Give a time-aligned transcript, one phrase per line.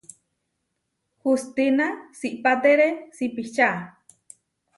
[1.21, 1.87] Hustína
[2.19, 3.67] siʼpátere sipičá.